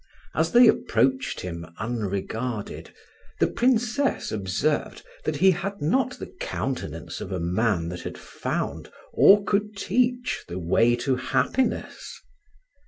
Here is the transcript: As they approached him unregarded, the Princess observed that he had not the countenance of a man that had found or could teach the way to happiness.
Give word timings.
As 0.33 0.51
they 0.51 0.67
approached 0.67 1.41
him 1.41 1.63
unregarded, 1.77 2.91
the 3.39 3.45
Princess 3.45 4.31
observed 4.31 5.03
that 5.25 5.35
he 5.35 5.51
had 5.51 5.79
not 5.79 6.17
the 6.17 6.33
countenance 6.41 7.21
of 7.21 7.31
a 7.31 7.39
man 7.39 7.89
that 7.89 8.01
had 8.01 8.17
found 8.17 8.89
or 9.13 9.43
could 9.43 9.77
teach 9.77 10.43
the 10.47 10.57
way 10.57 10.95
to 10.95 11.17
happiness. 11.17 12.19